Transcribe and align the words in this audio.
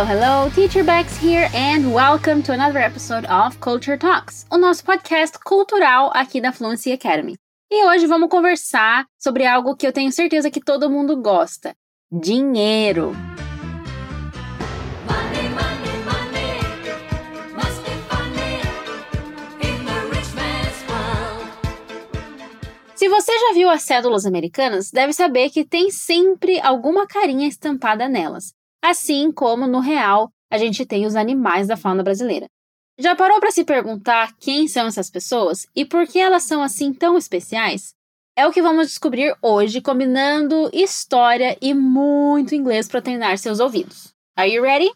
Hello, 0.00 0.14
hello, 0.14 0.50
Teacher 0.54 0.82
Bex 0.82 1.14
here, 1.18 1.50
and 1.52 1.92
welcome 1.92 2.42
to 2.44 2.52
another 2.52 2.78
episode 2.78 3.26
of 3.26 3.60
Culture 3.60 3.98
Talks, 3.98 4.46
o 4.50 4.56
nosso 4.56 4.82
podcast 4.82 5.38
cultural 5.44 6.10
aqui 6.14 6.40
da 6.40 6.52
Fluency 6.52 6.90
Academy. 6.90 7.36
E 7.70 7.84
hoje 7.84 8.06
vamos 8.06 8.30
conversar 8.30 9.04
sobre 9.18 9.44
algo 9.44 9.76
que 9.76 9.86
eu 9.86 9.92
tenho 9.92 10.10
certeza 10.10 10.50
que 10.50 10.58
todo 10.58 10.88
mundo 10.88 11.20
gosta: 11.20 11.74
dinheiro. 12.10 13.12
Se 22.94 23.06
você 23.06 23.38
já 23.38 23.52
viu 23.52 23.68
as 23.68 23.82
cédulas 23.82 24.24
americanas, 24.24 24.90
deve 24.90 25.12
saber 25.12 25.50
que 25.50 25.62
tem 25.62 25.90
sempre 25.90 26.58
alguma 26.60 27.06
carinha 27.06 27.46
estampada 27.46 28.08
nelas. 28.08 28.58
Assim 28.82 29.30
como 29.30 29.66
no 29.66 29.80
real 29.80 30.30
a 30.50 30.58
gente 30.58 30.84
tem 30.84 31.06
os 31.06 31.14
animais 31.14 31.68
da 31.68 31.76
fauna 31.76 32.02
brasileira. 32.02 32.46
Já 32.98 33.14
parou 33.14 33.40
para 33.40 33.50
se 33.50 33.64
perguntar 33.64 34.36
quem 34.38 34.66
são 34.68 34.86
essas 34.86 35.10
pessoas 35.10 35.66
e 35.74 35.84
por 35.84 36.06
que 36.06 36.18
elas 36.18 36.42
são 36.42 36.62
assim 36.62 36.92
tão 36.92 37.16
especiais? 37.16 37.94
É 38.36 38.46
o 38.46 38.52
que 38.52 38.62
vamos 38.62 38.88
descobrir 38.88 39.36
hoje, 39.42 39.80
combinando 39.80 40.70
história 40.72 41.56
e 41.60 41.72
muito 41.74 42.54
inglês 42.54 42.88
para 42.88 43.02
treinar 43.02 43.36
seus 43.38 43.60
ouvidos. 43.60 44.14
Are 44.36 44.50
you 44.50 44.62
ready? 44.62 44.90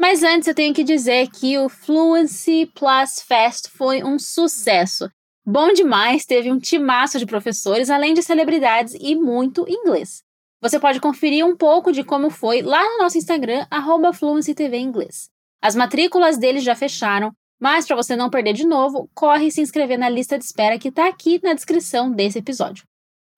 Mas 0.00 0.22
antes 0.22 0.48
eu 0.48 0.54
tenho 0.54 0.74
que 0.74 0.84
dizer 0.84 1.28
que 1.28 1.58
o 1.58 1.68
Fluency 1.68 2.66
Plus 2.74 3.20
Fest 3.22 3.68
foi 3.68 4.02
um 4.02 4.18
sucesso 4.18 5.10
Bom 5.50 5.72
demais, 5.72 6.26
teve 6.26 6.52
um 6.52 6.58
timaço 6.58 7.18
de 7.18 7.24
professores, 7.24 7.88
além 7.88 8.12
de 8.12 8.22
celebridades 8.22 8.94
e 9.00 9.16
muito 9.16 9.64
inglês. 9.66 10.22
Você 10.60 10.80
pode 10.80 11.00
conferir 11.00 11.46
um 11.46 11.56
pouco 11.56 11.92
de 11.92 12.02
como 12.02 12.30
foi 12.30 12.62
lá 12.62 12.82
no 12.82 12.98
nosso 12.98 13.16
Instagram, 13.16 13.64
@fluencytv 14.12 14.74
Inglês. 14.74 15.30
As 15.62 15.76
matrículas 15.76 16.36
deles 16.36 16.64
já 16.64 16.74
fecharam, 16.74 17.30
mas 17.60 17.86
para 17.86 17.94
você 17.94 18.16
não 18.16 18.28
perder 18.28 18.54
de 18.54 18.66
novo, 18.66 19.08
corre 19.14 19.52
se 19.52 19.60
inscrever 19.60 19.96
na 19.96 20.08
lista 20.08 20.36
de 20.36 20.44
espera 20.44 20.76
que 20.76 20.88
está 20.88 21.06
aqui 21.06 21.40
na 21.44 21.54
descrição 21.54 22.10
desse 22.10 22.40
episódio. 22.40 22.84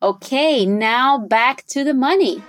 Ok, 0.03 0.67
now 0.67 1.19
back 1.19 1.63
to 1.67 1.85
the 1.85 1.93
money. 1.93 2.43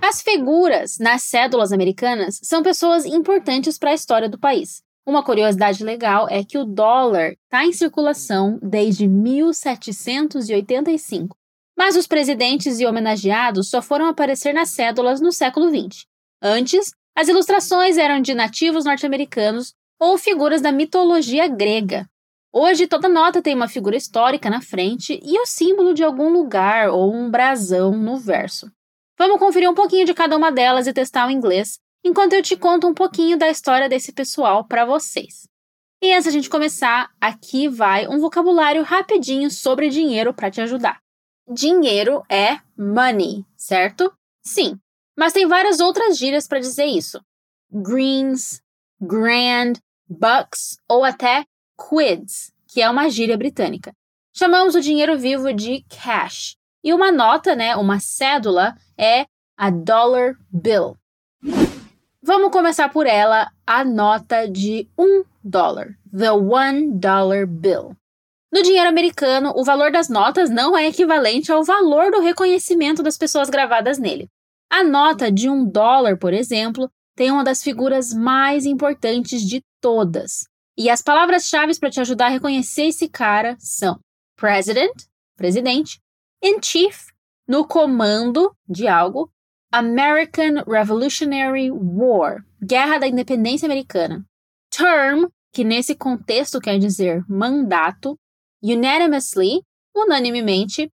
As 0.00 0.22
figuras 0.22 0.98
nas 1.00 1.24
cédulas 1.24 1.72
americanas 1.72 2.38
são 2.44 2.62
pessoas 2.62 3.04
importantes 3.04 3.76
para 3.76 3.90
a 3.90 3.94
história 3.94 4.28
do 4.28 4.38
país. 4.38 4.83
Uma 5.06 5.22
curiosidade 5.22 5.84
legal 5.84 6.26
é 6.30 6.42
que 6.42 6.56
o 6.56 6.64
dólar 6.64 7.36
está 7.44 7.66
em 7.66 7.72
circulação 7.72 8.58
desde 8.62 9.06
1785, 9.06 11.36
mas 11.76 11.94
os 11.94 12.06
presidentes 12.06 12.80
e 12.80 12.86
homenageados 12.86 13.68
só 13.68 13.82
foram 13.82 14.06
aparecer 14.06 14.54
nas 14.54 14.70
cédulas 14.70 15.20
no 15.20 15.30
século 15.30 15.68
XX. 15.68 16.06
Antes, 16.42 16.94
as 17.14 17.28
ilustrações 17.28 17.98
eram 17.98 18.22
de 18.22 18.34
nativos 18.34 18.86
norte-americanos 18.86 19.74
ou 20.00 20.16
figuras 20.16 20.62
da 20.62 20.72
mitologia 20.72 21.46
grega. 21.48 22.08
Hoje, 22.50 22.86
toda 22.86 23.06
nota 23.08 23.42
tem 23.42 23.54
uma 23.54 23.68
figura 23.68 23.96
histórica 23.96 24.48
na 24.48 24.62
frente 24.62 25.20
e 25.22 25.38
o 25.38 25.44
símbolo 25.44 25.92
de 25.92 26.02
algum 26.02 26.30
lugar 26.30 26.88
ou 26.88 27.12
um 27.12 27.30
brasão 27.30 27.94
no 27.96 28.16
verso. 28.16 28.72
Vamos 29.18 29.38
conferir 29.38 29.68
um 29.68 29.74
pouquinho 29.74 30.06
de 30.06 30.14
cada 30.14 30.34
uma 30.36 30.50
delas 30.50 30.86
e 30.86 30.92
testar 30.92 31.26
o 31.26 31.30
inglês, 31.30 31.78
enquanto 32.04 32.34
eu 32.34 32.42
te 32.42 32.56
conto 32.56 32.86
um 32.86 32.94
pouquinho 32.94 33.38
da 33.38 33.48
história 33.48 33.88
desse 33.88 34.12
pessoal 34.12 34.64
para 34.64 34.84
vocês. 34.84 35.48
E 36.02 36.12
antes 36.12 36.26
da 36.26 36.30
gente 36.30 36.50
começar, 36.50 37.10
aqui 37.18 37.66
vai 37.66 38.06
um 38.06 38.18
vocabulário 38.18 38.82
rapidinho 38.82 39.50
sobre 39.50 39.88
dinheiro 39.88 40.34
para 40.34 40.50
te 40.50 40.60
ajudar. 40.60 40.98
Dinheiro 41.50 42.22
é 42.30 42.58
money, 42.76 43.44
certo? 43.56 44.12
Sim, 44.42 44.78
mas 45.16 45.32
tem 45.32 45.46
várias 45.46 45.80
outras 45.80 46.18
gírias 46.18 46.46
para 46.46 46.60
dizer 46.60 46.84
isso. 46.84 47.20
Greens, 47.72 48.60
grand, 49.00 49.74
bucks 50.06 50.76
ou 50.88 51.04
até 51.04 51.44
quids, 51.88 52.52
que 52.68 52.82
é 52.82 52.90
uma 52.90 53.08
gíria 53.08 53.36
britânica. 53.36 53.92
Chamamos 54.36 54.74
o 54.74 54.80
dinheiro 54.80 55.16
vivo 55.18 55.52
de 55.52 55.84
cash, 55.88 56.56
e 56.82 56.92
uma 56.92 57.10
nota, 57.10 57.54
né, 57.56 57.76
uma 57.76 57.98
cédula, 57.98 58.74
é 58.98 59.26
a 59.56 59.70
dollar 59.70 60.34
bill. 60.50 60.96
Vamos 62.26 62.52
começar 62.52 62.88
por 62.88 63.06
ela, 63.06 63.52
a 63.66 63.84
nota 63.84 64.48
de 64.48 64.88
um 64.98 65.24
dólar, 65.44 65.94
the 66.10 66.30
one 66.30 66.98
dollar 66.98 67.46
bill. 67.46 67.94
No 68.50 68.62
dinheiro 68.62 68.88
americano, 68.88 69.52
o 69.54 69.62
valor 69.62 69.92
das 69.92 70.08
notas 70.08 70.48
não 70.48 70.74
é 70.74 70.88
equivalente 70.88 71.52
ao 71.52 71.62
valor 71.62 72.10
do 72.10 72.22
reconhecimento 72.22 73.02
das 73.02 73.18
pessoas 73.18 73.50
gravadas 73.50 73.98
nele. 73.98 74.26
A 74.70 74.82
nota 74.82 75.30
de 75.30 75.50
um 75.50 75.68
dólar, 75.68 76.16
por 76.16 76.32
exemplo, 76.32 76.90
tem 77.14 77.30
uma 77.30 77.44
das 77.44 77.62
figuras 77.62 78.14
mais 78.14 78.64
importantes 78.64 79.42
de 79.42 79.62
todas. 79.78 80.46
E 80.78 80.88
as 80.88 81.02
palavras-chave 81.02 81.78
para 81.78 81.90
te 81.90 82.00
ajudar 82.00 82.28
a 82.28 82.30
reconhecer 82.30 82.86
esse 82.86 83.06
cara 83.06 83.54
são 83.58 84.00
president, 84.34 84.94
presidente, 85.36 86.00
in 86.42 86.56
chief, 86.62 87.08
no 87.46 87.68
comando 87.68 88.50
de 88.66 88.88
algo, 88.88 89.30
American 89.74 90.62
Revolutionary 90.68 91.68
War, 91.68 92.44
Guerra 92.64 93.00
da 93.00 93.08
Independência 93.08 93.66
Americana. 93.66 94.24
Term, 94.70 95.28
que 95.52 95.64
nesse 95.64 95.96
contexto 95.96 96.60
quer 96.60 96.78
dizer 96.78 97.24
mandato, 97.28 98.16
unanimously, 98.62 99.62
unanimemente, 99.92 100.88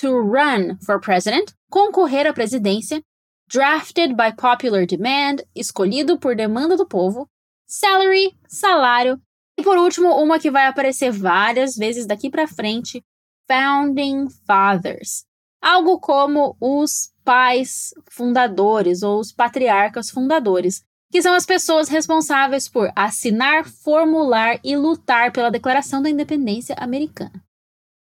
to 0.00 0.08
run 0.08 0.76
for 0.84 0.98
president, 0.98 1.54
concorrer 1.70 2.26
à 2.26 2.32
presidência, 2.32 3.00
drafted 3.48 4.16
by 4.16 4.34
popular 4.36 4.84
demand, 4.86 5.36
escolhido 5.54 6.18
por 6.18 6.34
demanda 6.34 6.76
do 6.76 6.84
povo, 6.84 7.28
salary, 7.64 8.36
salário, 8.48 9.22
e 9.56 9.62
por 9.62 9.78
último, 9.78 10.08
uma 10.20 10.40
que 10.40 10.50
vai 10.50 10.66
aparecer 10.66 11.12
várias 11.12 11.76
vezes 11.76 12.06
daqui 12.08 12.28
para 12.28 12.48
frente, 12.48 13.04
Founding 13.46 14.26
Fathers, 14.44 15.24
algo 15.62 16.00
como 16.00 16.56
os 16.60 17.14
pais 17.26 17.92
fundadores 18.08 19.02
ou 19.02 19.18
os 19.18 19.32
patriarcas 19.32 20.08
fundadores, 20.08 20.82
que 21.10 21.20
são 21.20 21.34
as 21.34 21.44
pessoas 21.44 21.88
responsáveis 21.88 22.68
por 22.68 22.90
assinar, 22.94 23.68
formular 23.68 24.60
e 24.62 24.76
lutar 24.76 25.32
pela 25.32 25.50
Declaração 25.50 26.00
da 26.00 26.08
Independência 26.08 26.76
Americana. 26.78 27.44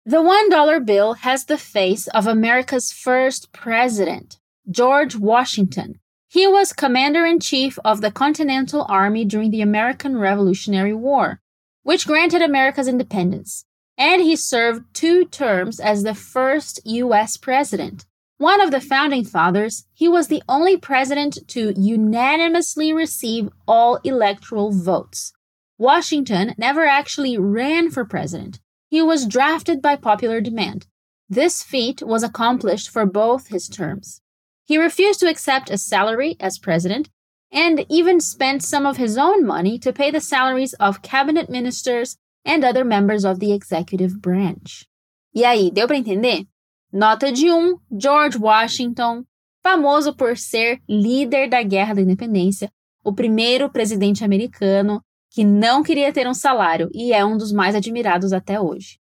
The 0.10 0.20
one 0.20 0.50
dollar 0.50 0.80
bill 0.80 1.14
has 1.24 1.46
the 1.46 1.58
face 1.58 2.10
of 2.14 2.28
America's 2.28 2.92
first 2.92 3.52
president, 3.52 4.40
George 4.68 5.16
Washington. 5.16 6.00
He 6.28 6.48
was 6.48 6.74
commander 6.74 7.24
in 7.26 7.40
chief 7.40 7.78
of 7.86 8.02
the 8.02 8.12
Continental 8.12 8.86
Army 8.90 9.24
during 9.26 9.52
the 9.52 9.62
American 9.62 10.18
Revolutionary 10.18 10.94
War, 10.94 11.40
which 11.84 12.08
granted 12.08 12.42
America's 12.42 12.88
independence 12.88 13.66
and 14.02 14.22
he 14.22 14.36
served 14.36 14.84
two 14.96 15.26
terms 15.26 15.80
as 15.80 16.02
the 16.02 16.16
first 16.16 16.80
U.S. 16.86 17.38
president. 17.38 18.08
One 18.42 18.60
of 18.60 18.72
the 18.72 18.82
founding 18.82 19.24
fathers, 19.24 19.86
he 19.94 20.10
was 20.10 20.28
the 20.28 20.42
only 20.50 20.76
president 20.76 21.38
to 21.50 21.80
unanimously 21.80 22.92
receive 22.92 23.50
all 23.68 24.00
electoral 24.04 24.72
votes. 24.72 25.32
Washington 25.78 26.56
never 26.58 26.88
actually 26.88 27.38
ran 27.38 27.92
for 27.92 28.04
president. 28.04 28.60
He 28.90 29.00
was 29.00 29.28
drafted 29.28 29.80
by 29.80 29.96
popular 29.96 30.42
demand. 30.42 30.88
This 31.30 31.62
feat 31.62 32.02
was 32.02 32.24
accomplished 32.24 32.90
for 32.90 33.06
both 33.06 33.50
his 33.50 33.70
terms. 33.70 34.22
He 34.66 34.76
refused 34.76 35.20
to 35.20 35.30
accept 35.30 35.70
a 35.70 35.78
salary 35.78 36.36
as 36.40 36.58
president 36.58 37.12
and 37.52 37.86
even 37.90 38.20
spent 38.20 38.64
some 38.64 38.88
of 38.88 38.98
his 38.98 39.20
own 39.20 39.46
money 39.46 39.78
to 39.78 39.94
pay 39.94 40.10
the 40.10 40.20
salaries 40.20 40.74
of 40.80 41.04
cabinet 41.04 41.48
ministers 41.48 42.18
and 42.44 42.64
other 42.64 42.84
members 42.84 43.24
of 43.24 43.40
the 43.40 43.54
executive 43.54 44.20
branch. 44.20 44.88
E 45.32 45.44
aí, 45.44 45.70
deu 45.72 45.86
para 45.86 45.98
entender? 45.98 46.48
Nota 46.92 47.32
de 47.32 47.50
um, 47.50 47.78
George 47.92 48.38
Washington, 48.38 49.24
famoso 49.64 50.14
por 50.14 50.38
ser 50.38 50.82
líder 50.90 51.50
da 51.50 51.64
Guerra 51.64 51.94
da 51.94 52.02
Independência, 52.02 52.70
o 53.04 53.14
primeiro 53.14 53.70
presidente 53.70 54.24
americano 54.24 55.02
que 55.30 55.46
não 55.46 55.82
queria 55.82 56.12
ter 56.12 56.28
um 56.28 56.34
salário 56.34 56.90
e 56.94 57.14
é 57.14 57.24
um 57.24 57.38
dos 57.38 57.54
mais 57.54 57.76
admirados 57.76 58.34
até 58.34 58.60
hoje. 58.60 59.00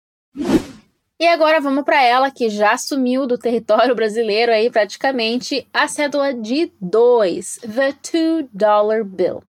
E 1.19 1.27
agora 1.27 1.61
vamos 1.61 1.85
para 1.85 2.03
ela 2.03 2.31
que 2.31 2.51
já 2.51 2.77
sumiu 2.77 3.27
do 3.27 3.39
território 3.39 3.95
brasileiro 3.97 4.51
aí 4.51 4.69
praticamente, 4.69 5.67
a 5.73 5.87
cédula 5.87 6.35
de 6.35 6.73
2, 6.81 7.61
the 7.75 7.93
two 7.93 8.49
dollar 8.53 9.05
bill 9.05 9.43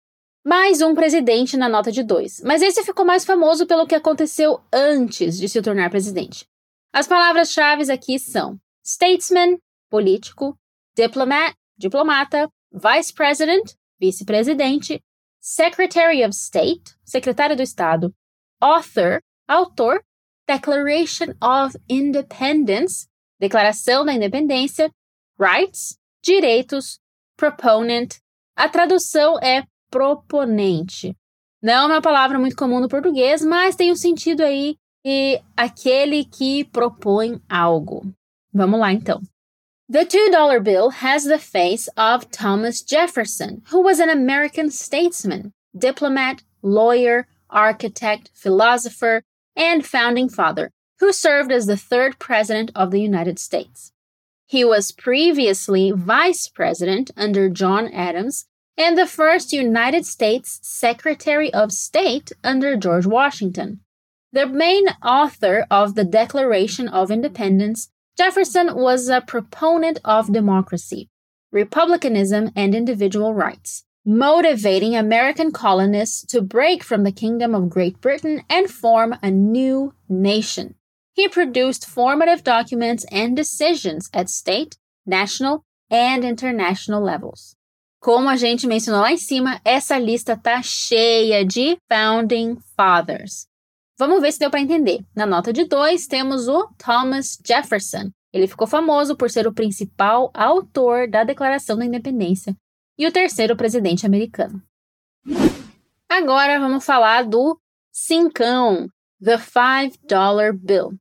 mais 0.44 0.82
um 0.82 0.94
presidente 0.94 1.56
na 1.56 1.70
nota 1.70 1.90
de 1.90 2.02
dois, 2.02 2.42
mas 2.44 2.60
esse 2.60 2.82
ficou 2.82 3.02
mais 3.02 3.24
famoso 3.24 3.66
pelo 3.66 3.86
que 3.86 3.94
aconteceu 3.94 4.60
antes 4.70 5.38
de 5.38 5.48
se 5.48 5.62
tornar 5.62 5.88
presidente. 5.88 6.46
As 6.94 7.08
palavras-chave 7.08 7.90
aqui 7.90 8.20
são 8.20 8.56
statesman, 8.80 9.58
político, 9.90 10.56
diplomat, 10.96 11.52
diplomata, 11.76 12.48
vice 12.72 13.12
president, 13.12 13.74
vice-presidente, 13.98 15.02
secretary 15.40 16.24
of 16.24 16.32
state, 16.32 16.94
secretário 17.04 17.56
do 17.56 17.62
estado, 17.62 18.14
author, 18.60 19.20
autor, 19.48 20.04
declaration 20.46 21.34
of 21.42 21.76
independence, 21.88 23.08
declaração 23.40 24.04
da 24.04 24.12
independência, 24.12 24.88
rights, 25.36 25.98
direitos, 26.22 27.00
proponent. 27.36 28.18
A 28.54 28.68
tradução 28.68 29.36
é 29.40 29.64
proponente. 29.90 31.12
Não 31.60 31.90
é 31.90 31.94
uma 31.94 32.00
palavra 32.00 32.38
muito 32.38 32.54
comum 32.54 32.78
no 32.78 32.88
português, 32.88 33.44
mas 33.44 33.74
tem 33.74 33.90
um 33.90 33.96
sentido 33.96 34.42
aí 34.42 34.76
de 35.04 35.40
aquele 35.56 36.24
que 36.24 36.64
propõe 36.64 37.40
algo. 37.48 38.14
Vamos 38.52 38.80
lá 38.80 38.92
então. 38.92 39.20
The 39.88 40.06
$2 40.06 40.64
bill 40.64 40.90
has 40.90 41.24
the 41.24 41.38
face 41.38 41.88
of 41.96 42.30
Thomas 42.30 42.80
Jefferson, 42.80 43.62
who 43.70 43.82
was 43.82 44.00
an 44.00 44.08
American 44.08 44.70
statesman, 44.70 45.52
diplomat, 45.76 46.42
lawyer, 46.62 47.26
architect, 47.50 48.30
philosopher, 48.32 49.22
and 49.54 49.84
founding 49.84 50.30
father, 50.30 50.70
who 51.00 51.12
served 51.12 51.52
as 51.52 51.66
the 51.66 51.76
third 51.76 52.18
president 52.18 52.70
of 52.74 52.90
the 52.90 53.00
United 53.00 53.38
States. 53.38 53.92
He 54.46 54.64
was 54.64 54.90
previously 54.90 55.90
vice 55.90 56.48
president 56.48 57.10
under 57.14 57.50
John 57.50 57.88
Adams 57.88 58.46
and 58.78 58.96
the 58.96 59.06
first 59.06 59.52
United 59.52 60.06
States 60.06 60.60
Secretary 60.62 61.52
of 61.52 61.72
State 61.72 62.32
under 62.42 62.74
George 62.74 63.06
Washington. 63.06 63.83
The 64.34 64.46
main 64.46 64.88
author 65.00 65.64
of 65.70 65.94
the 65.94 66.02
Declaration 66.02 66.88
of 66.88 67.12
Independence, 67.12 67.88
Jefferson 68.18 68.74
was 68.74 69.08
a 69.08 69.20
proponent 69.20 70.00
of 70.04 70.32
democracy, 70.32 71.08
republicanism, 71.52 72.50
and 72.56 72.74
individual 72.74 73.32
rights, 73.32 73.84
motivating 74.04 74.96
American 74.96 75.52
colonists 75.52 76.26
to 76.26 76.42
break 76.42 76.82
from 76.82 77.04
the 77.04 77.12
Kingdom 77.12 77.54
of 77.54 77.70
Great 77.70 78.00
Britain 78.00 78.42
and 78.50 78.68
form 78.68 79.14
a 79.22 79.30
new 79.30 79.94
nation. 80.08 80.74
He 81.12 81.28
produced 81.28 81.86
formative 81.86 82.42
documents 82.42 83.06
and 83.12 83.36
decisions 83.36 84.10
at 84.12 84.28
state, 84.28 84.76
national, 85.06 85.62
and 85.88 86.24
international 86.24 87.00
levels. 87.00 87.54
Como 88.00 88.28
a 88.28 88.36
gente 88.36 88.66
mencionou 88.66 89.00
lá 89.00 89.12
em 89.12 89.16
cima, 89.16 89.60
essa 89.64 89.96
lista 89.96 90.36
tá 90.36 90.60
cheia 90.60 91.44
de 91.44 91.78
Founding 91.88 92.58
Fathers. 92.76 93.46
Vamos 93.96 94.20
ver 94.20 94.32
se 94.32 94.38
deu 94.38 94.50
para 94.50 94.60
entender. 94.60 95.04
Na 95.14 95.24
nota 95.24 95.52
de 95.52 95.64
2, 95.64 96.06
temos 96.06 96.48
o 96.48 96.68
Thomas 96.76 97.38
Jefferson. 97.46 98.10
Ele 98.32 98.48
ficou 98.48 98.66
famoso 98.66 99.16
por 99.16 99.30
ser 99.30 99.46
o 99.46 99.54
principal 99.54 100.30
autor 100.34 101.08
da 101.08 101.22
Declaração 101.22 101.78
da 101.78 101.84
Independência 101.84 102.56
e 102.98 103.06
o 103.06 103.12
terceiro 103.12 103.56
presidente 103.56 104.04
americano. 104.04 104.60
Agora 106.08 106.58
vamos 106.58 106.84
falar 106.84 107.24
do 107.24 107.56
cincão, 107.92 108.88
The 109.22 109.38
Five 109.38 109.98
Dollar 110.08 110.52
Bill. 110.52 110.92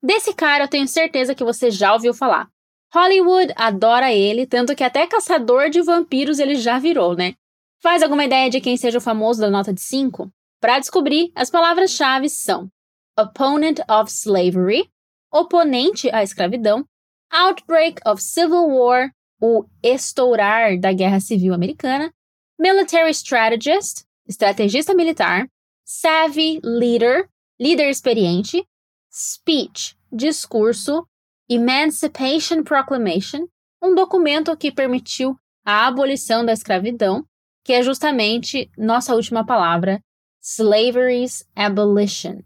Desse 0.00 0.32
cara 0.32 0.64
eu 0.64 0.68
tenho 0.68 0.86
certeza 0.86 1.34
que 1.34 1.42
você 1.42 1.70
já 1.70 1.92
ouviu 1.92 2.14
falar. 2.14 2.48
Hollywood 2.94 3.52
adora 3.56 4.12
ele, 4.12 4.46
tanto 4.46 4.74
que 4.76 4.84
até 4.84 5.06
caçador 5.06 5.68
de 5.68 5.82
vampiros 5.82 6.38
ele 6.38 6.54
já 6.54 6.78
virou, 6.78 7.16
né? 7.16 7.34
Faz 7.82 8.02
alguma 8.02 8.24
ideia 8.24 8.48
de 8.48 8.60
quem 8.60 8.76
seja 8.76 8.98
o 8.98 9.00
famoso 9.00 9.40
da 9.40 9.50
nota 9.50 9.72
de 9.72 9.80
5? 9.80 10.30
Para 10.60 10.78
descobrir, 10.78 11.30
as 11.34 11.50
palavras-chave 11.50 12.28
são 12.28 12.68
opponent 13.16 13.78
of 13.88 14.10
slavery, 14.10 14.90
oponente 15.32 16.08
à 16.10 16.22
escravidão, 16.22 16.84
outbreak 17.30 18.00
of 18.06 18.22
civil 18.22 18.68
war, 18.68 19.10
o 19.40 19.64
estourar 19.82 20.78
da 20.78 20.92
guerra 20.92 21.20
civil 21.20 21.54
americana, 21.54 22.12
military 22.58 23.10
strategist, 23.10 24.04
estrategista 24.26 24.94
militar, 24.94 25.48
savvy 25.84 26.60
leader, 26.64 27.28
líder 27.58 27.88
experiente, 27.88 28.64
speech, 29.10 29.96
discurso, 30.12 31.06
Emancipation 31.48 32.62
Proclamation, 32.62 33.46
um 33.82 33.94
documento 33.94 34.56
que 34.56 34.70
permitiu 34.70 35.34
a 35.64 35.86
abolição 35.86 36.44
da 36.44 36.52
escravidão, 36.52 37.24
que 37.64 37.72
é 37.72 37.82
justamente 37.82 38.70
nossa 38.76 39.14
última 39.14 39.46
palavra, 39.46 40.02
Slavery's 40.50 41.44
Abolition. 41.58 42.42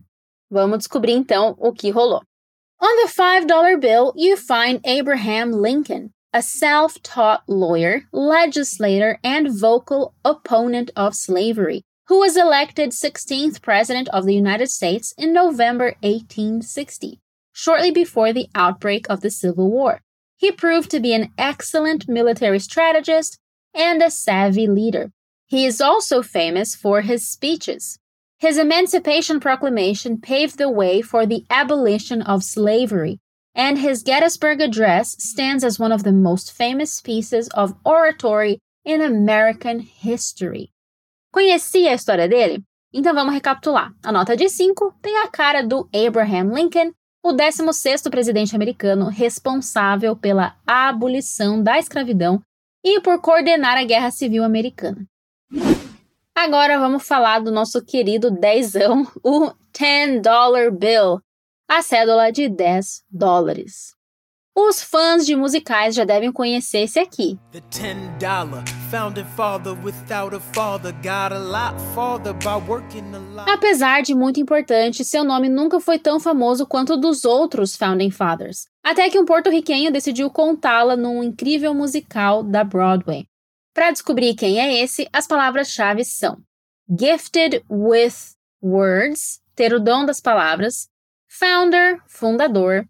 Vamos 0.50 0.78
descobrir 0.78 1.12
então 1.12 1.54
o 1.56 1.72
que 1.72 1.93
rolou. 1.93 2.20
On 2.81 2.96
the 2.96 3.08
$5 3.08 3.81
bill, 3.81 4.12
you 4.16 4.37
find 4.37 4.81
Abraham 4.84 5.52
Lincoln, 5.52 6.10
a 6.32 6.43
self 6.43 7.00
taught 7.04 7.44
lawyer, 7.46 8.02
legislator, 8.10 9.20
and 9.22 9.56
vocal 9.56 10.14
opponent 10.25 10.90
of 10.96 11.14
slavery, 11.14 11.82
who 12.08 12.19
was 12.19 12.37
elected 12.37 12.90
16th 12.90 13.62
President 13.62 14.08
of 14.08 14.26
the 14.26 14.34
United 14.34 14.69
States 14.69 15.14
in 15.16 15.32
November 15.32 15.94
1860 16.02 17.20
shortly 17.52 17.93
before 17.93 18.32
the 18.32 18.49
outbreak 18.52 19.06
of 19.08 19.20
the 19.20 19.31
Civil 19.31 19.70
War. 19.70 20.00
He 20.37 20.50
proved 20.50 20.90
to 20.90 20.99
be 20.99 21.14
an 21.14 21.32
excellent 21.38 22.08
military 22.08 22.58
strategist 22.58 23.38
and 23.72 24.02
a 24.02 24.10
savvy 24.10 24.66
leader. 24.66 25.12
He 25.52 25.66
is 25.66 25.82
also 25.82 26.22
famous 26.22 26.75
for 26.75 27.02
his 27.02 27.28
speeches. 27.28 27.99
His 28.38 28.56
Emancipation 28.56 29.38
Proclamation 29.38 30.19
paved 30.19 30.56
the 30.56 30.70
way 30.70 31.02
for 31.02 31.26
the 31.26 31.44
abolition 31.50 32.22
of 32.22 32.43
slavery, 32.43 33.19
and 33.54 33.76
his 33.76 34.02
Gettysburg 34.02 34.62
Address 34.62 35.14
stands 35.19 35.62
as 35.62 35.78
one 35.78 35.93
of 35.93 36.04
the 36.04 36.10
most 36.10 36.52
famous 36.52 37.02
pieces 37.02 37.49
of 37.49 37.75
oratory 37.84 38.60
in 38.87 39.02
American 39.02 39.81
history. 39.81 40.70
Conhecia 41.34 41.90
a 41.90 41.96
história 41.96 42.26
dele? 42.26 42.64
Então 42.90 43.12
vamos 43.12 43.34
recapitular. 43.34 43.93
A 44.02 44.10
nota 44.10 44.34
de 44.34 44.49
5 44.49 44.94
tem 45.02 45.19
a 45.19 45.28
cara 45.28 45.62
do 45.62 45.87
Abraham 45.93 46.54
Lincoln 46.54 46.93
o 47.22 47.34
16º 47.34 48.10
presidente 48.10 48.56
americano 48.56 49.10
responsável 49.10 50.16
pela 50.16 50.56
abolição 50.66 51.62
da 51.62 51.78
escravidão 51.78 52.40
e 52.82 53.02
por 53.02 53.20
coordenar 53.20 53.76
a 53.76 53.84
Guerra 53.84 54.10
Civil 54.10 54.44
Americana. 54.44 55.06
Agora 56.34 56.78
vamos 56.78 57.06
falar 57.06 57.40
do 57.40 57.52
nosso 57.52 57.84
querido 57.84 58.31
dezão, 58.31 59.06
o 59.22 59.52
10 59.78 60.22
Dollar 60.22 60.70
Bill, 60.70 61.20
a 61.69 61.82
cédula 61.82 62.32
de 62.32 62.49
10 62.49 63.04
dólares. 63.10 63.94
Os 64.54 64.82
fãs 64.82 65.25
de 65.25 65.34
musicais 65.34 65.94
já 65.94 66.04
devem 66.04 66.31
conhecer 66.31 66.81
esse 66.81 66.99
aqui. 66.99 67.38
Apesar 73.47 74.02
de 74.02 74.14
muito 74.14 74.38
importante, 74.38 75.04
seu 75.06 75.25
nome 75.25 75.49
nunca 75.49 75.80
foi 75.80 75.99
tão 75.99 76.21
famoso 76.21 76.66
quanto 76.66 76.94
o 76.94 76.97
dos 76.99 77.25
outros 77.25 77.76
Founding 77.76 78.11
Fathers. 78.11 78.66
Até 78.85 79.09
que 79.09 79.18
um 79.18 79.25
porto-riquenho 79.25 79.90
decidiu 79.90 80.28
contá-la 80.28 80.97
num 80.97 81.23
incrível 81.23 81.73
musical 81.73 82.42
da 82.42 82.62
Broadway. 82.62 83.26
Para 83.75 83.91
descobrir 83.91 84.35
quem 84.35 84.61
é 84.61 84.83
esse, 84.83 85.09
as 85.12 85.26
palavras-chave 85.26 86.05
são 86.05 86.43
Gifted 86.88 87.64
with 87.71 88.37
Words, 88.62 89.41
ter 89.55 89.73
o 89.73 89.81
dom 89.81 90.05
das 90.05 90.21
palavras, 90.21 90.88
Founder, 91.29 92.02
fundador, 92.07 92.87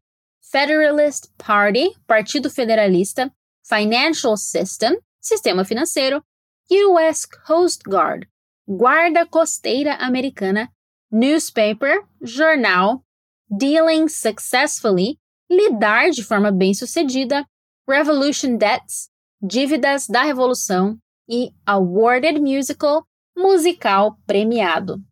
Federalist 0.51 1.29
Party, 1.39 1.95
Partido 2.07 2.51
Federalista, 2.51 3.33
Financial 3.65 4.37
System, 4.37 4.99
Sistema 5.21 5.65
Financeiro, 5.65 6.23
US 6.71 7.27
Coast 7.47 7.83
Guard, 7.89 8.27
Guarda 8.67 9.25
Costeira 9.25 9.95
Americana, 9.95 10.69
Newspaper, 11.11 12.03
Jornal, 12.21 13.05
Dealing 13.49 14.09
Successfully, 14.09 15.19
Lidar 15.51 16.11
de 16.11 16.25
forma 16.25 16.51
bem-sucedida, 16.51 17.47
Revolution 17.87 18.57
Debts, 18.57 19.12
Dívidas 19.45 20.07
da 20.07 20.23
Revolução 20.23 20.99
e 21.29 21.53
Awarded 21.67 22.41
Musical, 22.41 23.05
musical 23.37 24.17
premiado. 24.25 25.03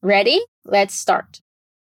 Ready? 0.00 0.38
Let's 0.64 0.94
start. 0.94 1.40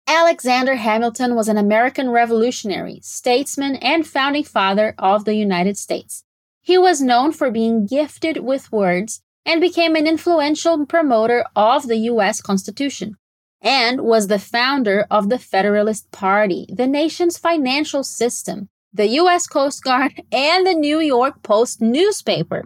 Alexander 0.06 0.76
Hamilton 0.76 1.34
was 1.34 1.46
an 1.46 1.58
American 1.58 2.08
revolutionary, 2.08 3.00
statesman, 3.02 3.76
and 3.82 4.06
founding 4.06 4.44
father 4.44 4.94
of 4.98 5.26
the 5.26 5.34
United 5.34 5.76
States. 5.76 6.24
He 6.62 6.78
was 6.78 7.02
known 7.02 7.32
for 7.32 7.50
being 7.50 7.84
gifted 7.84 8.38
with 8.38 8.72
words 8.72 9.20
and 9.44 9.60
became 9.60 9.94
an 9.94 10.06
influential 10.06 10.86
promoter 10.86 11.44
of 11.54 11.86
the 11.86 11.98
U.S. 12.12 12.40
Constitution, 12.40 13.18
and 13.60 14.00
was 14.00 14.28
the 14.28 14.38
founder 14.38 15.06
of 15.10 15.28
the 15.28 15.38
Federalist 15.38 16.10
Party, 16.10 16.64
the 16.72 16.86
nation's 16.86 17.36
financial 17.36 18.02
system, 18.02 18.70
the 18.94 19.08
U.S. 19.08 19.48
Coast 19.48 19.82
Guard, 19.82 20.22
and 20.30 20.64
the 20.64 20.72
New 20.72 21.00
York 21.00 21.42
Post 21.42 21.80
newspaper. 21.80 22.62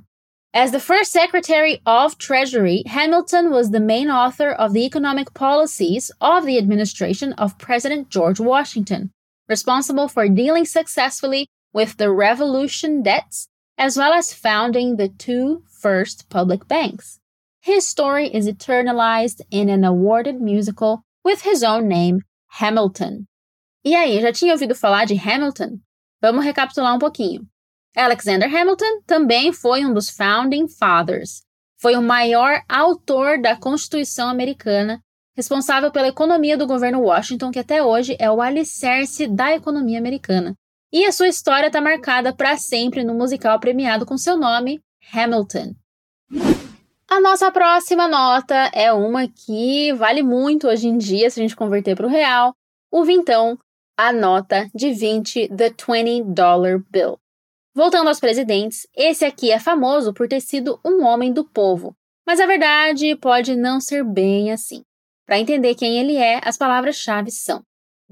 As 0.53 0.73
the 0.73 0.81
first 0.81 1.11
Secretary 1.11 1.81
of 1.87 2.19
Treasury, 2.19 2.83
Hamilton 2.87 3.51
was 3.51 3.71
the 3.71 3.81
main 3.81 4.11
author 4.11 4.51
of 4.51 4.75
the 4.75 4.85
economic 4.85 5.33
policies 5.33 6.11
of 6.21 6.45
the 6.45 6.59
administration 6.59 7.33
of 7.35 7.59
President 7.59 8.11
George 8.11 8.41
Washington, 8.41 9.11
responsible 9.49 10.07
for 10.07 10.29
dealing 10.29 10.67
successfully 10.67 11.49
with 11.73 11.97
the 11.97 12.13
Revolution 12.13 13.03
debts, 13.03 13.49
as 13.79 13.97
well 13.97 14.13
as 14.13 14.35
founding 14.35 14.97
the 14.97 15.09
two 15.09 15.63
first 15.81 16.29
public 16.29 16.69
banks. 16.69 17.21
His 17.63 17.87
story 17.87 18.29
is 18.29 18.47
eternalized 18.47 19.41
in 19.51 19.71
an 19.71 19.83
awarded 19.83 20.41
musical 20.41 21.05
with 21.25 21.43
his 21.43 21.63
own 21.63 21.89
name, 21.89 22.21
Hamilton. 22.59 23.27
E 23.85 23.95
aí, 23.95 24.21
já 24.21 24.33
tinha 24.33 24.53
ouvido 24.53 24.75
falar 24.75 25.07
de 25.07 25.15
Hamilton? 25.15 25.81
Vamos 26.21 26.45
recapitular 26.45 26.95
um 26.95 26.99
pouquinho. 26.99 27.47
Alexander 27.97 28.49
Hamilton 28.55 29.03
também 29.07 29.53
foi 29.53 29.85
um 29.85 29.93
dos 29.93 30.09
Founding 30.11 30.69
Fathers. 30.69 31.43
Foi 31.81 31.97
o 31.97 32.03
maior 32.03 32.61
autor 32.69 33.41
da 33.41 33.57
Constituição 33.57 34.29
Americana, 34.29 35.01
responsável 35.37 35.91
pela 35.93 36.09
economia 36.09 36.57
do 36.57 36.67
governo 36.67 37.01
Washington, 37.03 37.51
que 37.51 37.59
até 37.61 37.83
hoje 37.83 38.17
é 38.19 38.31
o 38.31 38.41
alicerce 38.41 39.27
da 39.29 39.55
economia 39.55 39.99
americana. 39.99 40.55
E 40.93 41.05
a 41.05 41.13
sua 41.13 41.29
história 41.29 41.69
está 41.69 41.81
marcada 41.81 42.35
para 42.35 42.57
sempre 42.57 43.05
no 43.05 43.15
musical 43.15 43.61
premiado 43.61 44.07
com 44.07 44.17
seu 44.17 44.37
nome, 44.37 44.81
Hamilton. 45.13 45.75
A 47.11 47.21
nossa 47.21 47.51
próxima 47.51 48.09
nota 48.09 48.55
é 48.73 48.93
uma 48.93 49.29
que 49.29 49.93
vale 49.95 50.23
muito 50.23 50.67
hoje 50.67 50.89
em 50.89 50.99
dia 50.99 51.31
se 51.31 51.41
a 51.41 51.43
gente 51.43 51.57
converter 51.57 51.97
para 51.97 52.07
o 52.07 52.11
real. 52.11 52.55
O 52.91 53.05
vintão, 53.05 53.59
a 53.99 54.13
nota 54.13 54.71
de 54.73 54.93
20, 54.93 55.49
the 55.49 55.71
20 55.71 56.33
dollar 56.33 56.79
bill. 56.89 57.19
Voltando 57.75 58.07
aos 58.07 58.21
presidentes, 58.21 58.87
esse 58.97 59.25
aqui 59.25 59.51
é 59.51 59.59
famoso 59.59 60.15
por 60.15 60.29
ter 60.29 60.41
sido 60.41 60.81
um 60.85 61.05
homem 61.05 61.33
do 61.33 61.45
povo, 61.45 61.97
mas 62.25 62.39
a 62.39 62.47
verdade 62.47 63.17
pode 63.17 63.57
não 63.57 63.81
ser 63.81 64.05
bem 64.05 64.53
assim. 64.53 64.85
Para 65.27 65.41
entender 65.41 65.75
quem 65.75 65.99
ele 65.99 66.17
é, 66.17 66.41
as 66.45 66.57
palavras-chave 66.57 67.33
são 67.33 67.65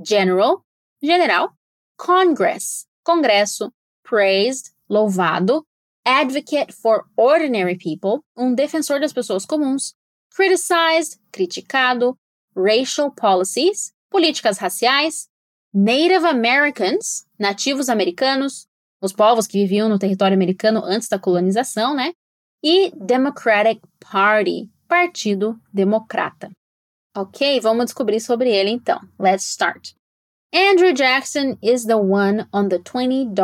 general, 0.05 0.65
general, 1.01 1.53
congress, 1.97 2.85
congresso, 3.05 3.73
praised, 4.03 4.73
louvado, 4.89 5.65
advocate 6.05 6.73
for 6.73 7.05
ordinary 7.17 7.79
people, 7.79 8.25
um 8.37 8.53
defensor 8.57 8.99
das 8.99 9.13
pessoas 9.13 9.47
comuns, 9.47 9.95
criticized, 10.35 11.17
criticado, 11.31 12.19
racial 12.57 13.13
policies, 13.13 13.93
políticas 14.11 14.59
raciais, 14.59 15.29
Native 15.79 16.25
Americans, 16.25 17.27
nativos 17.39 17.91
americanos, 17.91 18.67
os 18.99 19.13
povos 19.13 19.47
que 19.47 19.59
viviam 19.59 19.91
no 19.91 19.99
território 19.99 20.35
americano 20.35 20.83
antes 20.83 21.07
da 21.07 21.19
colonização, 21.19 21.95
né? 21.95 22.15
E 22.65 22.91
Democratic 22.97 23.83
Party, 24.01 24.71
Partido 24.89 25.61
Democrata. 25.71 26.51
Ok, 27.15 27.61
vamos 27.61 27.85
descobrir 27.85 28.21
sobre 28.21 28.49
ele 28.49 28.71
então. 28.71 28.99
Let's 29.21 29.45
start. 29.45 29.95
Andrew 30.51 30.95
Jackson 30.95 31.59
is 31.63 31.85
the 31.85 31.97
one 31.97 32.47
on 32.55 32.71
the 32.71 32.79
$20 32.79 33.35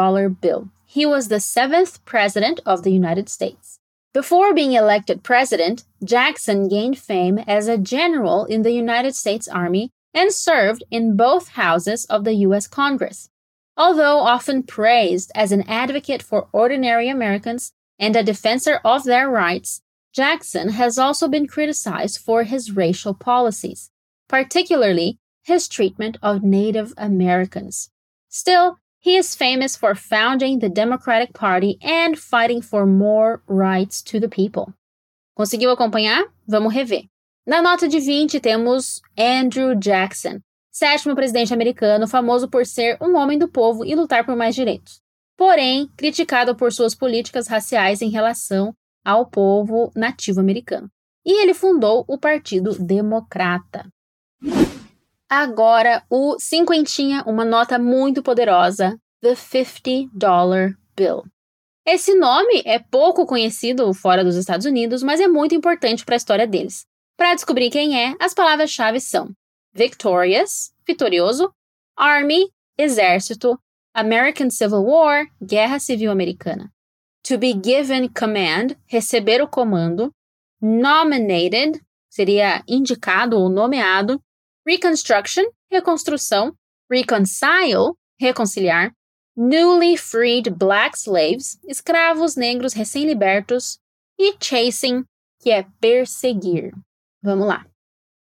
bill. 0.41 0.71
He 0.87 1.05
was 1.05 1.29
the 1.29 1.39
seventh 1.39 2.03
president 2.07 2.63
of 2.65 2.81
the 2.83 2.93
United 2.93 3.29
States. 3.29 3.79
Before 4.15 4.55
being 4.55 4.73
elected 4.73 5.23
president, 5.23 5.85
Jackson 6.03 6.67
gained 6.67 6.97
fame 6.97 7.45
as 7.47 7.69
a 7.69 7.77
general 7.77 8.47
in 8.47 8.63
the 8.63 8.73
United 8.73 9.15
States 9.15 9.49
Army 9.49 9.91
and 10.15 10.33
served 10.33 10.85
in 10.91 11.17
both 11.17 11.49
houses 11.51 12.05
of 12.07 12.25
the 12.25 12.35
U.S. 12.47 12.67
Congress. 12.67 13.31
Although 13.77 14.19
often 14.19 14.63
praised 14.63 15.33
as 15.35 15.53
an 15.53 15.63
advocate 15.69 16.23
for 16.23 16.49
ordinary 16.53 17.09
Americans 17.09 17.73
and 17.99 18.15
a 18.15 18.23
defender 18.23 18.81
of 18.85 19.05
their 19.05 19.29
rights, 19.29 19.81
Jackson 20.13 20.71
has 20.71 20.99
also 20.99 21.27
been 21.27 21.47
criticized 21.47 22.19
for 22.19 22.43
his 22.43 22.77
racial 22.77 23.15
policies, 23.15 23.91
particularly 24.29 25.19
his 25.43 25.69
treatment 25.69 26.19
of 26.23 26.43
Native 26.43 26.93
Americans. 26.99 27.91
Still, 28.29 28.79
he 28.99 29.17
is 29.17 29.35
famous 29.35 29.75
for 29.75 29.95
founding 29.95 30.59
the 30.59 30.69
Democratic 30.69 31.33
Party 31.33 31.79
and 31.83 32.19
fighting 32.19 32.63
for 32.63 32.87
more 32.87 33.43
rights 33.47 34.03
to 34.03 34.21
the 34.21 34.29
people. 34.29 34.75
Conseguiu 35.37 35.75
acompanhar? 35.75 36.25
Vamos 36.47 36.75
rever. 36.75 37.12
Na 37.45 37.61
nota 37.61 37.89
de 37.89 37.99
20 37.99 38.39
temos 38.39 39.01
Andrew 39.19 39.75
Jackson, 39.75 40.39
sétimo 40.71 41.17
presidente 41.17 41.53
americano, 41.53 42.07
famoso 42.07 42.49
por 42.49 42.65
ser 42.65 42.97
um 43.03 43.17
homem 43.17 43.37
do 43.37 43.49
povo 43.49 43.85
e 43.85 43.97
lutar 43.97 44.25
por 44.25 44.37
mais 44.37 44.55
direitos. 44.55 45.01
Porém, 45.37 45.89
criticado 45.97 46.55
por 46.55 46.73
suas 46.73 46.95
políticas 46.95 47.49
raciais 47.49 48.01
em 48.01 48.11
relação 48.11 48.73
ao 49.05 49.27
povo 49.27 49.91
nativo 49.97 50.39
americano. 50.39 50.89
E 51.27 51.43
ele 51.43 51.53
fundou 51.53 52.05
o 52.07 52.17
Partido 52.17 52.79
Democrata. 52.79 53.89
Agora, 55.29 56.05
o 56.09 56.39
cinquentinha, 56.39 57.25
uma 57.27 57.45
nota 57.45 57.77
muito 57.77 58.23
poderosa, 58.23 58.97
The 59.21 59.35
50 59.35 60.11
Dollar 60.15 60.75
Bill. 60.97 61.25
Esse 61.85 62.15
nome 62.15 62.63
é 62.65 62.79
pouco 62.79 63.27
conhecido 63.27 63.93
fora 63.93 64.23
dos 64.23 64.37
Estados 64.37 64.65
Unidos, 64.65 65.03
mas 65.03 65.19
é 65.19 65.27
muito 65.27 65.57
importante 65.57 66.05
para 66.05 66.15
a 66.15 66.17
história 66.17 66.47
deles. 66.47 66.87
Para 67.17 67.35
descobrir 67.35 67.71
quem 67.71 67.99
é, 67.99 68.15
as 68.21 68.35
palavras-chave 68.35 69.01
são 69.01 69.31
victorious, 69.73 70.73
vitorioso, 70.87 71.53
army, 71.97 72.51
exército, 72.77 73.59
American 73.95 74.51
Civil 74.51 74.85
War, 74.85 75.27
guerra 75.43 75.79
civil 75.79 76.11
americana. 76.11 76.71
To 77.25 77.39
be 77.39 77.53
given 77.53 78.09
command, 78.09 78.77
receber 78.87 79.41
o 79.41 79.49
comando, 79.49 80.11
nominated, 80.61 81.81
seria 82.11 82.63
indicado 82.67 83.39
ou 83.39 83.49
nomeado, 83.49 84.21
Reconstruction, 84.65 85.43
reconstrução. 85.71 86.55
Reconcile, 86.91 87.95
reconciliar. 88.21 88.93
Newly 89.37 89.97
freed 89.97 90.51
black 90.51 90.97
slaves, 90.97 91.59
escravos 91.67 92.37
negros 92.37 92.73
recém-libertos. 92.75 93.79
E 94.19 94.37
chasing, 94.41 95.05
que 95.41 95.51
é 95.51 95.67
perseguir. 95.81 96.73
Vamos 97.23 97.47
lá. 97.47 97.65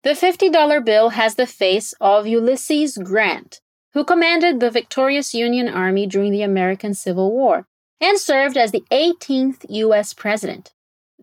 The 0.04 0.12
$50 0.12 0.86
bill 0.86 1.10
has 1.10 1.36
the 1.36 1.48
face 1.48 1.94
of 2.00 2.28
Ulysses 2.28 2.98
Grant, 2.98 3.60
who 3.94 4.04
commanded 4.04 4.60
the 4.60 4.70
victorious 4.70 5.34
Union 5.34 5.68
Army 5.68 6.06
during 6.06 6.32
the 6.32 6.44
American 6.44 6.94
Civil 6.94 7.32
War 7.32 7.66
and 8.00 8.20
served 8.20 8.58
as 8.58 8.72
the 8.72 8.84
18th 8.92 9.66
U.S. 9.70 10.14
President. 10.14 10.74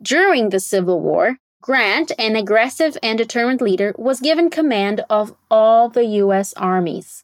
During 0.01 0.49
the 0.49 0.61
Civil 0.61 1.01
War, 1.01 1.37
Grant, 1.63 2.11
an 2.19 2.35
aggressive 2.35 2.99
and 3.03 3.17
determined 3.17 3.61
leader, 3.61 3.95
was 3.97 4.21
given 4.21 4.51
command 4.51 5.05
of 5.09 5.37
all 5.49 5.89
the 5.89 6.05
U.S. 6.05 6.53
armies. 6.55 7.23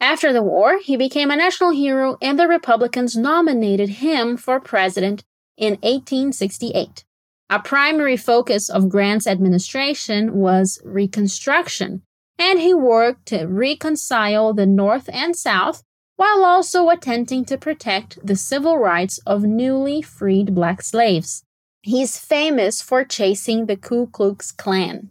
After 0.00 0.32
the 0.32 0.42
war, 0.42 0.78
he 0.78 0.96
became 0.96 1.30
a 1.30 1.36
national 1.36 1.72
hero, 1.72 2.16
and 2.22 2.38
the 2.38 2.46
Republicans 2.46 3.16
nominated 3.16 3.88
him 3.88 4.36
for 4.36 4.60
president 4.60 5.24
in 5.56 5.72
1868. 5.82 7.04
A 7.52 7.58
primary 7.58 8.16
focus 8.16 8.70
of 8.70 8.88
Grant's 8.88 9.26
administration 9.26 10.34
was 10.34 10.80
Reconstruction, 10.84 12.02
and 12.38 12.60
he 12.60 12.72
worked 12.72 13.26
to 13.26 13.46
reconcile 13.46 14.54
the 14.54 14.66
North 14.66 15.10
and 15.12 15.34
South 15.34 15.82
while 16.14 16.44
also 16.44 16.90
attempting 16.90 17.44
to 17.46 17.58
protect 17.58 18.24
the 18.24 18.36
civil 18.36 18.78
rights 18.78 19.18
of 19.26 19.42
newly 19.42 20.00
freed 20.00 20.54
black 20.54 20.80
slaves. 20.80 21.42
He's 21.82 22.16
famous 22.16 22.80
for 22.80 23.04
chasing 23.04 23.66
the 23.66 23.76
Ku 23.76 24.06
Klux 24.06 24.52
Klan. 24.52 25.10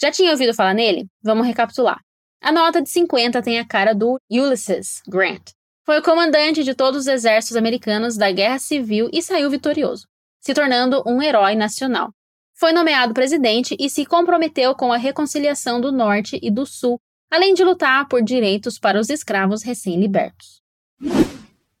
Já 0.00 0.12
tinha 0.12 0.30
ouvido 0.30 0.54
falar 0.54 0.74
nele? 0.74 1.08
Vamos 1.20 1.48
recapitular. 1.48 1.98
A 2.40 2.52
nota 2.52 2.80
de 2.80 2.90
50 2.90 3.42
tem 3.42 3.58
a 3.58 3.66
cara 3.66 3.92
do 3.92 4.18
Ulysses 4.30 5.02
Grant. 5.08 5.50
Foi 5.84 5.98
o 5.98 6.02
comandante 6.02 6.62
de 6.62 6.74
todos 6.74 7.00
os 7.00 7.06
exércitos 7.08 7.56
americanos 7.56 8.16
da 8.16 8.30
Guerra 8.30 8.60
Civil 8.60 9.10
e 9.12 9.20
saiu 9.20 9.50
vitorioso, 9.50 10.06
se 10.42 10.52
tornando 10.52 11.02
um 11.06 11.22
herói 11.22 11.54
nacional. 11.54 12.12
Foi 12.54 12.72
nomeado 12.72 13.14
presidente 13.14 13.76
e 13.78 13.88
se 13.88 14.04
comprometeu 14.04 14.74
com 14.74 14.92
a 14.92 14.98
reconciliação 14.98 15.80
do 15.80 15.90
Norte 15.90 16.38
e 16.42 16.50
do 16.50 16.66
Sul, 16.66 17.00
além 17.30 17.54
de 17.54 17.64
lutar 17.64 18.06
por 18.08 18.22
direitos 18.22 18.78
para 18.78 19.00
os 19.00 19.08
escravos 19.08 19.62
recém-libertos. 19.62 20.60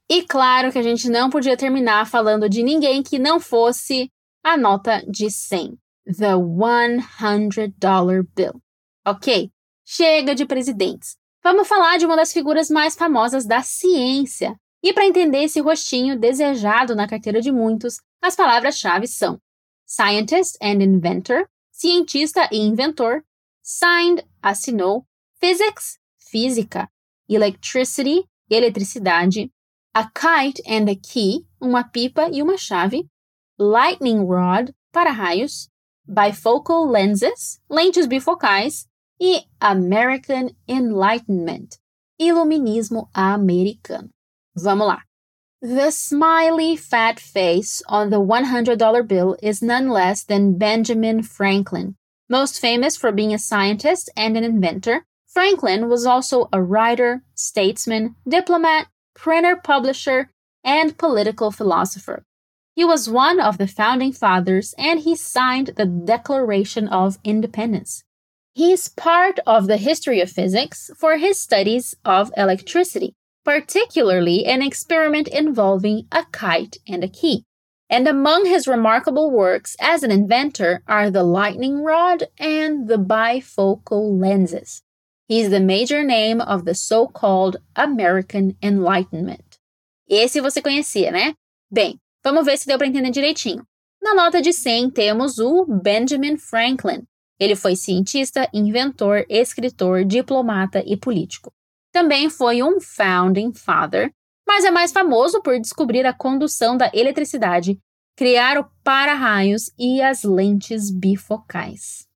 E 0.08 0.22
claro 0.22 0.72
que 0.72 0.78
a 0.78 0.82
gente 0.82 1.08
não 1.10 1.28
podia 1.28 1.56
terminar 1.56 2.06
falando 2.06 2.48
de 2.48 2.62
ninguém 2.62 3.02
que 3.02 3.18
não 3.18 3.40
fosse 3.40 4.10
a 4.42 4.56
nota 4.56 5.02
de 5.08 5.30
100. 5.30 5.76
The 6.04 6.34
$100 6.34 8.26
bill. 8.34 8.60
Ok? 9.06 9.50
Chega 9.84 10.34
de 10.34 10.46
presidentes. 10.46 11.16
Vamos 11.42 11.66
falar 11.66 11.98
de 11.98 12.06
uma 12.06 12.16
das 12.16 12.32
figuras 12.32 12.70
mais 12.70 12.94
famosas 12.94 13.44
da 13.44 13.62
ciência. 13.62 14.54
E 14.82 14.92
para 14.92 15.06
entender 15.06 15.44
esse 15.44 15.60
rostinho 15.60 16.18
desejado 16.18 16.94
na 16.94 17.06
carteira 17.06 17.40
de 17.40 17.52
muitos, 17.52 18.00
as 18.22 18.36
palavras-chave 18.36 19.06
são 19.08 19.38
scientist 19.84 20.56
and 20.62 20.82
inventor, 20.82 21.48
cientista 21.72 22.48
e 22.52 22.58
inventor, 22.58 23.24
signed, 23.60 24.24
assinou, 24.40 25.04
physics, 25.40 25.98
física, 26.18 26.88
electricity, 27.28 28.24
eletricidade, 28.48 29.50
a 29.92 30.08
kite 30.08 30.62
and 30.66 30.90
a 30.90 30.96
key, 30.96 31.44
uma 31.60 31.84
pipa 31.84 32.30
e 32.32 32.42
uma 32.42 32.56
chave, 32.56 33.06
lightning 33.58 34.24
rod 34.24 34.72
para 34.92 35.10
raios, 35.10 35.68
bifocal 36.06 36.86
lenses, 36.86 37.60
lentes 37.68 38.06
bifocais 38.06 38.86
e 39.20 39.44
American 39.60 40.50
Enlightenment, 40.66 41.78
iluminismo 42.18 43.08
americano. 43.12 44.08
Vamos 44.54 44.86
lá. 44.86 45.02
The 45.64 45.92
smiley 45.92 46.74
fat 46.74 47.20
face 47.20 47.82
on 47.86 48.10
the 48.10 48.20
$100 48.20 49.06
bill 49.06 49.36
is 49.40 49.62
none 49.62 49.90
less 49.90 50.24
than 50.24 50.58
Benjamin 50.58 51.22
Franklin. 51.22 51.94
Most 52.28 52.58
famous 52.58 52.96
for 52.96 53.12
being 53.12 53.32
a 53.32 53.38
scientist 53.38 54.10
and 54.16 54.36
an 54.36 54.42
inventor, 54.42 55.04
Franklin 55.28 55.88
was 55.88 56.04
also 56.04 56.48
a 56.52 56.60
writer, 56.60 57.22
statesman, 57.36 58.16
diplomat, 58.26 58.88
printer 59.14 59.54
publisher, 59.54 60.30
and 60.64 60.98
political 60.98 61.52
philosopher. 61.52 62.24
He 62.74 62.84
was 62.84 63.08
one 63.08 63.38
of 63.38 63.58
the 63.58 63.68
founding 63.68 64.12
fathers 64.12 64.74
and 64.76 64.98
he 64.98 65.14
signed 65.14 65.74
the 65.76 65.86
Declaration 65.86 66.88
of 66.88 67.18
Independence. 67.22 68.02
He's 68.52 68.88
part 68.88 69.38
of 69.46 69.68
the 69.68 69.76
history 69.76 70.20
of 70.20 70.28
physics 70.28 70.90
for 70.96 71.18
his 71.18 71.38
studies 71.38 71.94
of 72.04 72.32
electricity, 72.36 73.14
particularly 73.44 74.44
an 74.46 74.62
experiment 74.62 75.28
involving 75.28 76.06
a 76.12 76.24
kite 76.32 76.78
and 76.86 77.02
a 77.02 77.08
key. 77.08 77.44
And 77.90 78.08
among 78.08 78.46
his 78.46 78.66
remarkable 78.66 79.30
works 79.30 79.76
as 79.78 80.02
an 80.02 80.10
inventor 80.10 80.82
are 80.88 81.10
the 81.10 81.22
lightning 81.22 81.82
rod 81.82 82.28
and 82.38 82.88
the 82.88 82.96
bifocal 82.96 84.18
lenses. 84.18 84.82
He's 85.28 85.50
the 85.50 85.60
major 85.60 86.02
name 86.02 86.40
of 86.40 86.64
the 86.64 86.74
so-called 86.74 87.58
American 87.76 88.56
Enlightenment. 88.62 89.58
Esse 90.08 90.40
você 90.40 90.62
conhecia, 90.62 91.10
né? 91.10 91.34
Bem, 91.70 91.98
vamos 92.24 92.44
ver 92.44 92.58
se 92.58 92.66
deu 92.66 92.78
para 92.78 92.86
entender 92.86 93.10
direitinho. 93.10 93.66
Na 94.02 94.14
nota 94.14 94.42
de 94.42 94.52
100 94.52 94.90
temos 94.90 95.38
o 95.38 95.64
Benjamin 95.64 96.36
Franklin. 96.36 97.06
Ele 97.38 97.54
foi 97.54 97.76
cientista, 97.76 98.48
inventor, 98.52 99.24
escritor, 99.28 100.04
diplomata 100.04 100.82
e 100.86 100.96
político. 100.96 101.52
Também 101.92 102.30
foi 102.30 102.62
um 102.62 102.80
founding 102.80 103.52
father 103.52 104.12
mas 104.46 104.64
é 104.64 104.70
mais 104.70 104.92
famoso 104.92 105.40
por 105.40 105.58
descobrir 105.58 106.04
a 106.04 106.12
condução 106.12 106.76
da 106.76 106.90
eletricidade, 106.92 107.78
criar 108.14 108.58
o 108.58 108.66
para-raios 108.84 109.70
e 109.78 110.02
as 110.02 110.24
lentes 110.24 110.90
bifocais. 110.90 112.06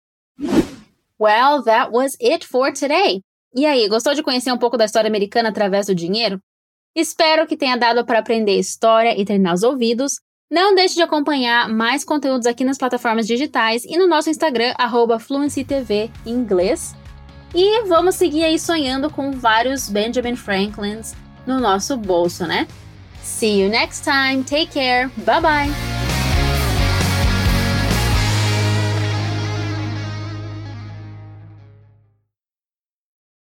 Well, 1.18 1.62
that 1.64 1.90
was 1.92 2.14
it 2.20 2.46
for 2.46 2.72
today. 2.72 3.22
E 3.54 3.64
aí, 3.64 3.88
gostou 3.88 4.12
de 4.12 4.22
conhecer 4.22 4.52
um 4.52 4.58
pouco 4.58 4.76
da 4.76 4.84
história 4.84 5.08
americana 5.08 5.48
através 5.48 5.86
do 5.86 5.94
dinheiro? 5.94 6.38
Espero 6.94 7.46
que 7.46 7.56
tenha 7.56 7.76
dado 7.76 8.04
para 8.04 8.18
aprender 8.18 8.58
história 8.58 9.18
e 9.18 9.24
treinar 9.24 9.54
os 9.54 9.62
ouvidos. 9.62 10.20
Não 10.50 10.74
deixe 10.74 10.94
de 10.94 11.02
acompanhar 11.02 11.68
mais 11.68 12.04
conteúdos 12.04 12.46
aqui 12.46 12.64
nas 12.64 12.78
plataformas 12.78 13.26
digitais 13.26 13.82
e 13.84 13.96
no 13.96 14.06
nosso 14.06 14.28
Instagram, 14.28 14.74
FluencyTV 15.18 16.10
em 16.26 16.30
inglês. 16.30 16.94
E 17.54 17.84
vamos 17.86 18.14
seguir 18.14 18.44
aí 18.44 18.58
sonhando 18.58 19.10
com 19.10 19.32
vários 19.32 19.88
Benjamin 19.88 20.36
Franklins 20.36 21.14
no 21.46 21.60
nosso 21.60 21.96
bolso, 21.96 22.46
né? 22.46 22.66
See 23.22 23.60
you 23.62 23.68
next 23.68 24.04
time. 24.04 24.42
Take 24.44 24.72
care. 24.72 25.08
Bye 25.16 25.40
bye. 25.40 26.15